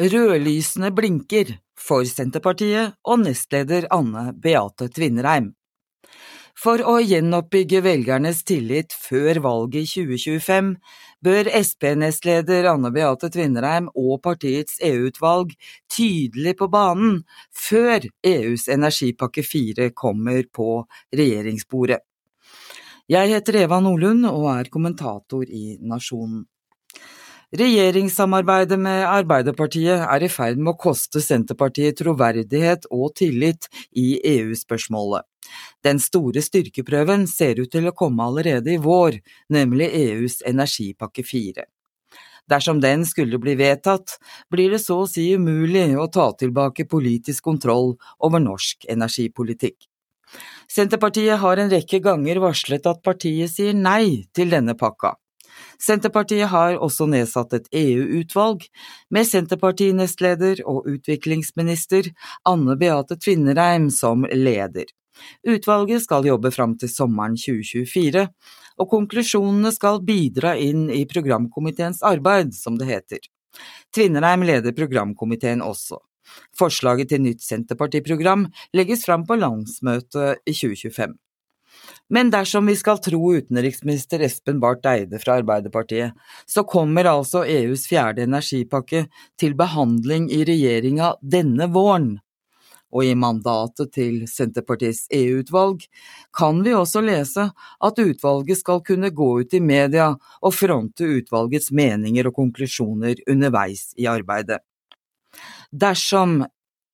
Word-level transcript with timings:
Rødlysene 0.00 0.88
blinker 0.96 1.50
for 1.76 2.06
Senterpartiet 2.08 2.94
og 3.04 3.18
nestleder 3.26 3.84
Anne 3.92 4.30
Beate 4.32 4.86
Tvinnereim. 4.88 5.50
For 6.56 6.80
å 6.80 6.94
gjenoppbygge 7.04 7.82
velgernes 7.84 8.40
tillit 8.48 8.94
før 8.96 9.42
valget 9.44 9.84
i 9.84 10.04
2025 10.06 10.70
bør 11.28 11.50
Sp-nestleder 11.60 12.70
Anne 12.70 12.88
Beate 12.94 13.28
Tvinnereim 13.34 13.90
og 13.92 14.22
partiets 14.24 14.78
EU-utvalg 14.80 15.52
tydelig 15.92 16.54
på 16.62 16.70
banen 16.72 17.18
før 17.52 18.08
EUs 18.24 18.70
energipakke 18.72 19.44
4 19.44 19.90
kommer 19.92 20.48
på 20.48 20.86
regjeringsbordet. 21.12 22.00
Jeg 23.12 23.28
heter 23.34 23.60
Eva 23.66 23.82
Nordlund 23.84 24.24
og 24.30 24.48
er 24.54 24.72
kommentator 24.72 25.44
i 25.44 25.76
Nasjonen. 25.84 26.46
Regjeringssamarbeidet 27.52 28.78
med 28.80 29.02
Arbeiderpartiet 29.04 30.06
er 30.06 30.24
i 30.24 30.28
ferd 30.32 30.56
med 30.56 30.70
å 30.72 30.78
koste 30.80 31.20
Senterpartiet 31.20 31.98
troverdighet 31.98 32.86
og 32.88 33.10
tillit 33.18 33.68
i 33.92 34.14
EU-spørsmålet. 34.30 35.26
Den 35.84 36.00
store 36.00 36.40
styrkeprøven 36.40 37.26
ser 37.28 37.60
ut 37.60 37.68
til 37.74 37.90
å 37.90 37.92
komme 37.92 38.24
allerede 38.24 38.72
i 38.72 38.80
vår, 38.80 39.18
nemlig 39.52 39.90
EUs 39.98 40.38
energipakke 40.48 41.26
fire. 41.28 41.66
Dersom 42.48 42.80
den 42.80 43.04
skulle 43.04 43.36
bli 43.42 43.58
vedtatt, 43.60 44.16
blir 44.48 44.72
det 44.72 44.80
så 44.80 45.02
å 45.02 45.10
si 45.10 45.28
umulig 45.36 45.90
å 45.92 46.08
ta 46.08 46.30
tilbake 46.32 46.88
politisk 46.88 47.44
kontroll 47.50 47.98
over 48.16 48.40
norsk 48.40 48.88
energipolitikk. 48.88 49.76
Senterpartiet 50.72 51.36
har 51.44 51.60
en 51.60 51.74
rekke 51.76 52.00
ganger 52.00 52.40
varslet 52.40 52.88
at 52.88 53.04
partiet 53.04 53.52
sier 53.52 53.76
nei 53.76 54.24
til 54.32 54.48
denne 54.56 54.72
pakka. 54.72 55.18
Senterpartiet 55.82 56.50
har 56.52 56.78
også 56.82 57.06
nedsatt 57.10 57.54
et 57.56 57.68
EU-utvalg, 57.72 58.64
med 59.10 59.28
Senterparti-nestleder 59.28 60.64
og 60.68 60.88
utviklingsminister 60.90 62.12
Anne 62.48 62.76
Beate 62.80 63.18
Tvinnereim 63.18 63.90
som 63.90 64.26
leder. 64.30 64.90
Utvalget 65.46 66.02
skal 66.04 66.26
jobbe 66.26 66.50
fram 66.54 66.76
til 66.80 66.90
sommeren 66.90 67.36
2024, 67.38 68.26
og 68.80 68.88
konklusjonene 68.90 69.72
skal 69.74 70.00
bidra 70.06 70.54
inn 70.58 70.88
i 70.90 71.04
programkomiteens 71.08 72.02
arbeid, 72.06 72.54
som 72.56 72.78
det 72.80 72.88
heter. 72.88 73.20
Tvinnereim 73.94 74.46
leder 74.48 74.74
programkomiteen 74.76 75.62
også. 75.64 76.00
Forslaget 76.56 77.10
til 77.12 77.22
nytt 77.24 77.44
Senterpartiprogram 77.44 78.46
legges 78.76 79.04
fram 79.06 79.26
på 79.28 79.36
landsmøtet 79.40 80.40
i 80.46 80.54
2025. 80.56 81.18
Men 82.10 82.30
dersom 82.30 82.66
vi 82.66 82.74
skal 82.76 82.98
tro 83.00 83.34
utenriksminister 83.34 84.20
Espen 84.26 84.60
Barth 84.60 84.88
Eide 84.88 85.20
fra 85.22 85.38
Arbeiderpartiet, 85.40 86.12
så 86.46 86.64
kommer 86.64 87.08
altså 87.08 87.44
EUs 87.48 87.86
fjerde 87.88 88.26
energipakke 88.26 89.06
til 89.40 89.56
behandling 89.56 90.28
i 90.32 90.42
regjeringa 90.48 91.14
denne 91.22 91.70
våren. 91.72 92.16
Og 92.92 93.06
i 93.08 93.14
mandatet 93.16 93.94
til 93.94 94.26
Senterpartiets 94.28 95.06
EU-utvalg 95.16 95.86
kan 96.36 96.60
vi 96.64 96.74
også 96.76 97.00
lese 97.04 97.46
at 97.56 98.02
utvalget 98.02 98.60
skal 98.60 98.82
kunne 98.84 99.08
gå 99.16 99.30
ut 99.40 99.56
i 99.56 99.62
media 99.64 100.10
og 100.42 100.52
fronte 100.52 101.08
utvalgets 101.08 101.72
meninger 101.72 102.28
og 102.28 102.36
konklusjoner 102.36 103.24
underveis 103.32 103.90
i 103.96 104.08
arbeidet. 104.12 104.60
Dersom 105.72 106.42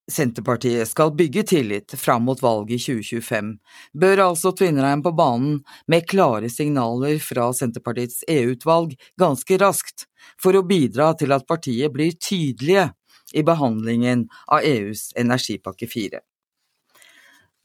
Senterpartiet 0.09 0.89
skal 0.89 1.13
bygge 1.13 1.43
tillit 1.43 1.93
fram 2.01 2.25
mot 2.25 2.41
valget 2.43 2.79
i 2.79 2.79
2025, 2.81 3.51
bør 3.93 4.23
altså 4.31 4.53
Tvinnereim 4.57 5.03
på 5.05 5.13
banen 5.13 5.59
med 5.87 6.07
klare 6.09 6.49
signaler 6.53 7.21
fra 7.21 7.51
Senterpartiets 7.53 8.25
EU-utvalg 8.29 8.95
ganske 9.21 9.61
raskt, 9.61 10.07
for 10.41 10.57
å 10.57 10.65
bidra 10.65 11.13
til 11.19 11.33
at 11.37 11.47
partiet 11.49 11.93
blir 11.93 12.17
tydelige 12.17 12.89
i 13.37 13.45
behandlingen 13.45 14.27
av 14.49 14.65
EUs 14.65 15.11
energipakke 15.21 15.89
4. 15.91 16.23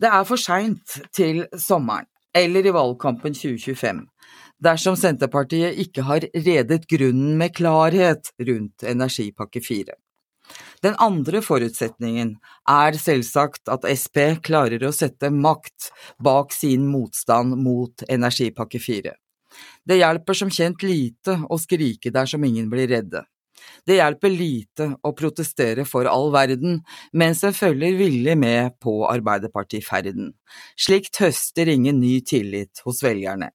Det 0.04 0.12
er 0.12 0.28
for 0.28 0.42
seint 0.42 1.00
til 1.16 1.46
sommeren, 1.56 2.10
eller 2.36 2.66
i 2.66 2.74
valgkampen 2.76 3.36
2025, 3.38 4.04
dersom 4.64 4.98
Senterpartiet 5.00 5.80
ikke 5.80 6.04
har 6.10 6.26
redet 6.34 6.88
grunnen 6.92 7.38
med 7.40 7.56
klarhet 7.56 8.34
rundt 8.42 8.84
energipakke 8.84 9.62
4. 9.64 9.96
Den 10.84 10.96
andre 11.02 11.42
forutsetningen 11.44 12.36
er 12.70 12.98
selvsagt 13.00 13.72
at 13.72 13.88
Sp 13.96 14.42
klarer 14.44 14.84
å 14.84 14.94
sette 14.96 15.32
makt 15.32 15.92
bak 16.24 16.54
sin 16.56 16.88
motstand 16.92 17.56
mot 17.64 18.04
energipakke 18.10 18.82
4. 18.84 19.14
Det 19.86 20.00
hjelper 20.00 20.38
som 20.38 20.52
kjent 20.52 20.84
lite 20.84 21.38
å 21.50 21.60
skrike 21.62 22.12
der 22.12 22.30
som 22.30 22.44
ingen 22.44 22.70
blir 22.72 22.90
redde. 22.92 23.24
Det 23.88 23.96
hjelper 23.96 24.32
lite 24.32 24.90
å 25.04 25.14
protestere 25.16 25.86
for 25.88 26.08
all 26.10 26.32
verden 26.34 26.82
mens 27.16 27.44
en 27.48 27.56
følger 27.56 27.96
villig 28.00 28.36
med 28.40 28.76
på 28.84 29.04
Arbeiderpartiferden. 29.08 30.34
Slikt 30.76 31.22
høster 31.24 31.72
ingen 31.72 32.02
ny 32.04 32.18
tillit 32.28 32.84
hos 32.84 33.04
velgerne 33.06 33.54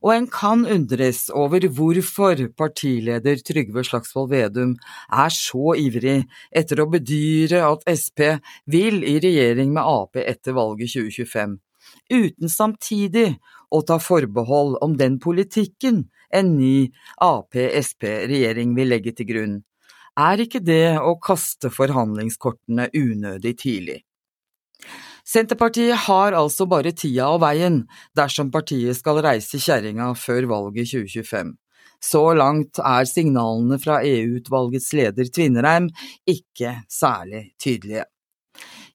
og 0.00 0.12
en 0.14 0.26
kan 0.32 0.64
undres 0.64 1.26
over 1.36 1.66
hvorfor 1.76 2.40
partileder 2.56 3.42
Trygve 3.44 3.84
Slagsvold 3.84 4.30
Vedum 4.32 4.76
er 5.12 5.32
så 5.34 5.74
ivrig 5.76 6.22
etter 6.56 6.80
å 6.80 6.88
bedyre 6.90 7.62
at 7.68 7.84
Sp 7.92 8.40
vil 8.70 9.02
i 9.04 9.18
regjering 9.20 9.74
med 9.76 9.84
Ap 9.84 10.16
etter 10.22 10.56
valget 10.56 10.94
2025, 10.96 11.58
uten 12.16 12.52
samtidig 12.52 13.28
å 13.70 13.82
ta 13.86 14.00
forbehold 14.02 14.78
om 14.84 14.96
den 14.98 15.20
politikken 15.22 16.06
en 16.30 16.54
ny 16.58 16.90
Ap-Sp-regjering 17.22 18.74
vil 18.76 18.92
legge 18.92 19.14
til 19.18 19.28
grunn. 19.30 19.56
Er 20.18 20.42
ikke 20.42 20.62
det 20.62 20.98
å 20.98 21.16
kaste 21.22 21.70
forhandlingskortene 21.74 22.88
unødig 22.96 23.56
tidlig? 23.62 24.00
Senterpartiet 25.26 26.06
har 26.06 26.36
altså 26.36 26.66
bare 26.70 26.92
tida 26.96 27.28
og 27.34 27.42
veien 27.44 27.82
dersom 28.18 28.52
partiet 28.54 28.98
skal 28.98 29.22
reise 29.24 29.60
kjerringa 29.60 30.12
før 30.18 30.48
valget 30.50 30.92
2025. 30.92 31.56
Så 32.00 32.22
langt 32.32 32.80
er 32.80 33.04
signalene 33.04 33.76
fra 33.80 34.00
EU-utvalgets 34.06 34.92
leder 34.96 35.28
Tvinnereim 35.28 35.90
ikke 36.28 36.78
særlig 36.88 37.50
tydelige. 37.60 38.06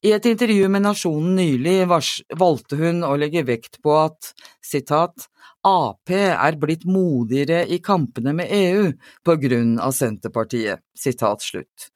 I 0.02 0.12
et 0.12 0.26
intervju 0.26 0.68
med 0.70 0.84
Nasjonen 0.86 1.36
nylig 1.38 1.86
valgte 1.88 2.78
hun 2.80 3.04
å 3.08 3.16
legge 3.20 3.46
vekt 3.48 3.80
på 3.84 3.96
at 3.98 4.34
sitat, 4.64 5.30
Ap 5.66 6.12
er 6.14 6.58
blitt 6.62 6.84
modigere 6.86 7.64
i 7.66 7.80
kampene 7.82 8.36
med 8.38 8.52
EU 8.54 8.92
på 9.26 9.36
grunn 9.42 9.80
av 9.82 9.96
Senterpartiet, 9.98 10.84
sitat 10.94 11.42
slutt. 11.42 11.88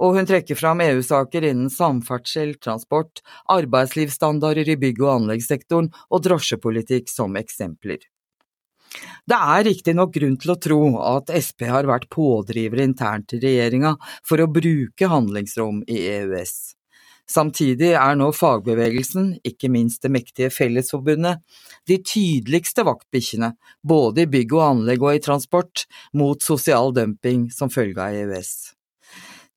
Og 0.00 0.16
hun 0.16 0.28
trekker 0.28 0.56
fram 0.56 0.80
EU-saker 0.80 1.44
innen 1.50 1.68
samferdsel, 1.68 2.54
transport, 2.56 3.20
arbeidslivsstandarder 3.52 4.72
i 4.72 4.78
bygg- 4.80 5.02
og 5.04 5.12
anleggssektoren 5.18 5.90
og 6.08 6.24
drosjepolitikk 6.24 7.12
som 7.12 7.36
eksempler. 7.36 8.00
Det 9.28 9.36
er 9.36 9.66
riktignok 9.66 10.14
grunn 10.14 10.38
til 10.40 10.54
å 10.54 10.60
tro 10.64 10.80
at 11.04 11.28
Sp 11.44 11.68
har 11.68 11.84
vært 11.90 12.08
pådriver 12.08 12.80
internt 12.80 13.36
i 13.36 13.42
regjeringa 13.44 13.92
for 14.24 14.40
å 14.40 14.48
bruke 14.48 15.12
handlingsrom 15.12 15.84
i 15.84 16.00
EØS. 16.16 16.77
Samtidig 17.28 17.90
er 17.92 18.16
nå 18.16 18.30
fagbevegelsen, 18.32 19.34
ikke 19.44 19.68
minst 19.68 20.00
det 20.04 20.10
mektige 20.14 20.48
Fellesforbundet, 20.52 21.42
de 21.88 21.98
tydeligste 22.00 22.86
vaktbikkjene, 22.88 23.52
både 23.84 24.24
i 24.24 24.30
bygg 24.32 24.54
og 24.56 24.64
anlegg 24.64 25.04
og 25.04 25.18
i 25.18 25.22
transport, 25.24 25.84
mot 26.16 26.40
sosial 26.42 26.94
dumping 26.96 27.50
som 27.52 27.72
følge 27.72 28.00
av 28.00 28.16
EØS. 28.16 28.54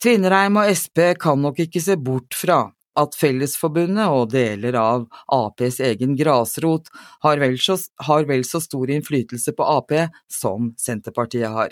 Tvinnereim 0.02 0.60
og 0.60 0.72
Sp 0.76 1.14
kan 1.22 1.40
nok 1.40 1.64
ikke 1.64 1.84
se 1.84 1.96
bort 1.96 2.36
fra 2.36 2.66
at 3.00 3.16
Fellesforbundet 3.16 4.12
og 4.12 4.32
deler 4.34 4.76
av 4.76 5.06
Aps 5.32 5.80
egen 5.86 6.18
grasrot 6.20 6.90
har 7.24 7.40
vel, 7.40 7.56
så, 7.56 7.78
har 8.08 8.28
vel 8.28 8.44
så 8.48 8.60
stor 8.64 8.92
innflytelse 8.92 9.56
på 9.56 9.68
Ap 9.78 9.94
som 10.32 10.74
Senterpartiet 10.82 11.54
har. 11.54 11.72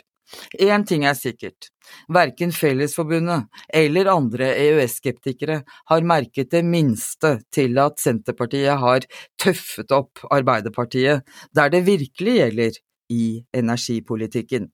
Én 0.60 0.86
ting 0.86 1.06
er 1.10 1.16
sikkert, 1.18 1.70
verken 2.14 2.52
Fellesforbundet 2.54 3.48
eller 3.74 4.12
andre 4.12 4.52
EØS-skeptikere 4.54 5.62
har 5.90 6.06
merket 6.06 6.52
det 6.54 6.64
minste 6.66 7.40
til 7.54 7.80
at 7.82 8.02
Senterpartiet 8.02 8.78
har 8.82 9.08
tøffet 9.42 9.94
opp 9.96 10.22
Arbeiderpartiet 10.30 11.26
der 11.56 11.74
det 11.74 11.86
virkelig 11.88 12.36
gjelder 12.42 12.84
i 13.10 13.24
energipolitikken. 13.58 14.70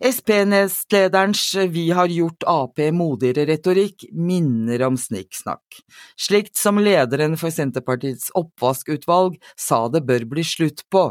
Sp-nestlederens 0.00 1.42
Vi 1.68 1.90
har 1.92 2.08
gjort 2.08 2.44
Ap 2.48 2.80
modigere 2.96 3.44
retorikk 3.50 4.06
minner 4.16 4.86
om 4.86 4.96
snikksnakk, 4.96 5.82
slikt 6.16 6.56
som 6.56 6.80
lederen 6.80 7.36
for 7.40 7.52
Senterpartiets 7.52 8.30
oppvaskutvalg 8.32 9.36
sa 9.60 9.82
det 9.92 10.06
bør 10.08 10.24
bli 10.32 10.44
slutt 10.44 10.86
på. 10.88 11.10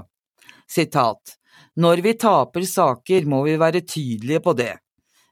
Sitat 0.70 1.39
når 1.80 2.04
vi 2.04 2.14
taper 2.20 2.66
saker, 2.68 3.26
må 3.30 3.44
vi 3.46 3.56
være 3.60 3.86
tydelige 3.88 4.44
på 4.44 4.54
det. 4.58 4.74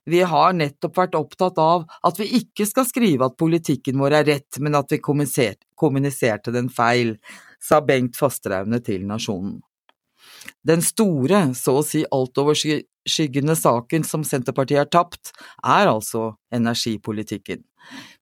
Vi 0.07 0.21
har 0.23 0.53
nettopp 0.55 0.95
vært 0.95 1.17
opptatt 1.19 1.57
av 1.59 1.83
at 2.07 2.19
vi 2.21 2.29
ikke 2.39 2.63
skal 2.69 2.87
skrive 2.87 3.27
at 3.27 3.35
politikken 3.39 3.99
vår 3.99 4.21
er 4.21 4.29
rett, 4.29 4.59
men 4.63 4.77
at 4.79 4.93
vi 4.93 5.01
kommuniserte 5.03 6.53
den 6.55 6.69
feil, 6.71 7.17
sa 7.59 7.81
Bengt 7.83 8.15
Fasteraune 8.15 8.79
til 8.85 9.03
Nasjonen. 9.09 9.57
Den 10.67 10.83
store, 10.85 11.41
så 11.57 11.79
å 11.79 11.85
si 11.85 12.03
altoverskyggende 12.13 13.55
saken 13.57 14.05
som 14.07 14.25
Senterpartiet 14.27 14.83
har 14.83 14.91
tapt, 14.91 15.33
er 15.63 15.89
altså 15.91 16.33
energipolitikken. 16.53 17.63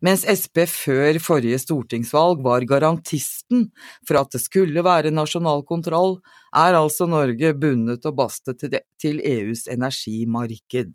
Mens 0.05 0.25
Sp 0.29 0.65
før 0.69 1.17
forrige 1.23 1.57
stortingsvalg 1.63 2.43
var 2.45 2.67
garantisten 2.69 3.69
for 4.05 4.19
at 4.19 4.35
det 4.35 4.43
skulle 4.43 4.83
være 4.85 5.13
nasjonal 5.13 5.65
kontroll, 5.65 6.19
er 6.53 6.77
altså 6.77 7.07
Norge 7.09 7.55
bundet 7.57 8.05
og 8.05 8.19
bastet 8.19 8.61
til 9.01 9.23
EUs 9.23 9.65
energimarked. 9.71 10.93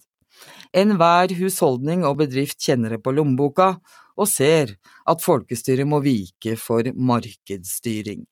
Enhver 0.73 1.35
husholdning 1.41 2.05
og 2.07 2.21
bedrift 2.23 2.61
kjenner 2.63 2.95
det 2.95 3.03
på 3.05 3.13
lommeboka, 3.17 3.75
og 4.21 4.29
ser 4.29 4.77
at 5.09 5.23
folkestyret 5.25 5.89
må 5.89 6.03
vike 6.05 6.57
for 6.61 6.87
markedsstyring. 6.95 8.27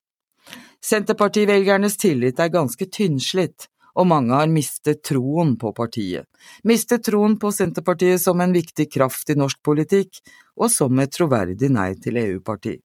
Senterpartivelgernes 0.88 1.99
tillit 2.00 2.38
er 2.40 2.52
ganske 2.52 2.87
tynnslitt, 2.88 3.67
og 3.99 4.06
mange 4.08 4.32
har 4.32 4.49
mistet 4.49 5.02
troen 5.05 5.56
på 5.61 5.73
partiet. 5.76 6.25
Mistet 6.64 7.05
troen 7.08 7.35
på 7.40 7.50
Senterpartiet 7.52 8.23
som 8.23 8.40
en 8.40 8.55
viktig 8.55 8.87
kraft 8.94 9.29
i 9.29 9.37
norsk 9.37 9.61
politikk, 9.67 10.20
og 10.56 10.73
som 10.73 10.99
et 11.02 11.12
troverdig 11.12 11.69
nei 11.75 11.90
til 12.00 12.17
EU-parti. 12.23 12.79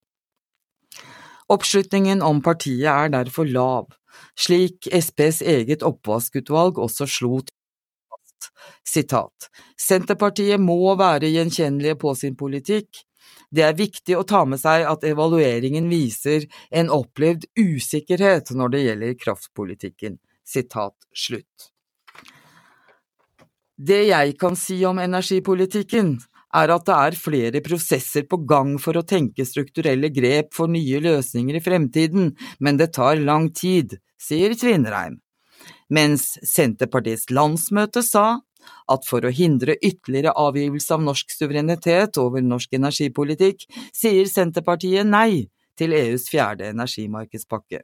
Oppslutningen 1.53 2.23
om 2.25 2.41
partiet 2.44 2.89
er 2.91 3.13
derfor 3.13 3.47
lav, 3.47 3.88
slik 4.35 4.89
SPs 4.89 5.41
eget 5.55 5.83
oppvaskutvalg 5.85 6.79
også 6.81 7.07
slo 7.07 7.39
fast. 7.44 8.50
Sitat. 8.88 9.50
Senterpartiet 9.79 10.59
må 10.59 10.95
være 11.00 11.31
gjenkjennelige 11.31 12.00
på 12.03 12.15
sin 12.19 12.35
politikk, 12.39 12.89
det 13.53 13.65
er 13.67 13.77
viktig 13.77 14.17
å 14.17 14.25
ta 14.27 14.44
med 14.50 14.61
seg 14.61 14.88
at 14.89 15.05
evalueringen 15.05 15.85
viser 15.91 16.47
en 16.73 16.89
opplevd 16.94 17.45
usikkerhet 17.59 18.50
når 18.57 18.73
det 18.73 18.83
gjelder 18.88 19.19
kraftpolitikken. 19.21 20.17
Sitat 20.44 20.95
slutt. 21.15 21.69
Det 23.77 24.03
jeg 24.09 24.35
kan 24.41 24.57
si 24.57 24.79
om 24.85 25.00
energipolitikken, 25.01 26.17
er 26.53 26.69
at 26.69 26.85
det 26.85 26.95
er 26.95 27.17
flere 27.17 27.61
prosesser 27.65 28.27
på 28.29 28.38
gang 28.50 28.75
for 28.81 28.97
å 29.00 29.05
tenke 29.07 29.45
strukturelle 29.47 30.11
grep 30.13 30.51
for 30.53 30.69
nye 30.69 31.00
løsninger 31.01 31.57
i 31.57 31.63
fremtiden, 31.65 32.33
men 32.61 32.77
det 32.77 32.91
tar 32.94 33.21
lang 33.21 33.50
tid, 33.57 33.97
sier 34.21 34.53
Tvinnereim. 34.53 35.17
Mens 35.94 36.35
Senterpartiets 36.45 37.29
landsmøte 37.33 38.03
sa 38.05 38.44
at 38.92 39.07
for 39.07 39.25
å 39.25 39.31
hindre 39.33 39.77
ytterligere 39.80 40.36
avgivelse 40.39 40.95
av 40.95 41.06
norsk 41.06 41.33
suverenitet 41.33 42.19
over 42.21 42.44
norsk 42.44 42.77
energipolitikk, 42.80 43.65
sier 43.95 44.30
Senterpartiet 44.30 45.07
nei 45.07 45.48
til 45.80 45.95
EUs 45.98 46.27
fjerde 46.31 46.69
energimarkedspakke. 46.74 47.83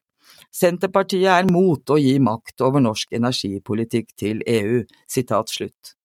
Senterpartiet 0.53 1.29
er 1.33 1.47
mot 1.49 1.89
å 1.89 1.97
gi 1.97 2.17
makt 2.21 2.61
over 2.65 2.83
norsk 2.83 3.15
energipolitikk 3.17 4.11
til 4.19 4.43
EU. 4.45 4.83
Sitat 5.09 5.49
slutt. 5.49 5.95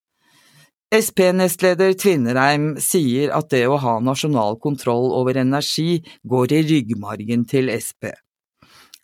Sp-nestleder 0.94 1.96
Tvinnereim 1.98 2.74
sier 2.78 3.32
at 3.34 3.48
det 3.50 3.64
å 3.66 3.78
ha 3.82 3.96
nasjonal 4.04 4.60
kontroll 4.62 5.10
over 5.16 5.40
energi 5.40 6.04
går 6.22 6.54
i 6.54 6.60
ryggmargen 6.68 7.42
til 7.50 7.72
Sp. 7.82 8.12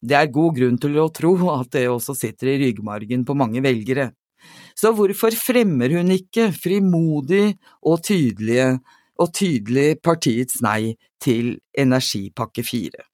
Det 0.00 0.16
er 0.16 0.30
god 0.32 0.54
grunn 0.56 0.78
til 0.80 0.96
å 1.02 1.10
tro 1.12 1.34
at 1.52 1.72
det 1.74 1.88
også 1.90 2.14
sitter 2.16 2.54
i 2.54 2.58
ryggmargen 2.62 3.24
på 3.26 3.36
mange 3.36 3.60
velgere. 3.64 4.10
Så 4.78 4.92
hvorfor 4.96 5.34
fremmer 5.36 5.92
hun 5.96 6.12
ikke 6.14 6.50
frimodig 6.56 7.58
og 7.82 8.02
tydelige 8.06 8.72
og 9.20 9.34
tydelig 9.36 10.00
partiets 10.04 10.62
nei 10.64 10.94
til 11.20 11.58
energipakke 11.76 12.64
fire? 12.64 13.09